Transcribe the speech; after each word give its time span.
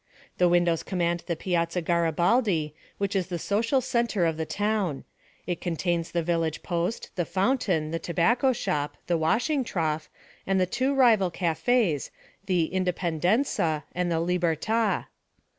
The 0.39 0.49
windows 0.49 0.81
command 0.81 1.23
the 1.27 1.35
Piazza 1.35 1.79
Garibaldi, 1.79 2.73
which 2.97 3.15
is 3.15 3.27
the 3.27 3.37
social 3.37 3.81
centre 3.81 4.25
of 4.25 4.35
the 4.35 4.47
town; 4.47 5.03
it 5.45 5.61
contains 5.61 6.09
the 6.09 6.23
village 6.23 6.63
post, 6.63 7.11
the 7.15 7.23
fountain, 7.23 7.91
the 7.91 7.99
tobacco 7.99 8.51
shop, 8.51 8.97
the 9.05 9.15
washing 9.19 9.63
trough, 9.63 10.09
and 10.47 10.59
the 10.59 10.65
two 10.65 10.95
rival 10.95 11.29
cafés, 11.29 12.09
the 12.47 12.65
'Independenza' 12.73 13.83
and 13.93 14.11
the 14.11 14.19
'Libertà.' 14.19 15.05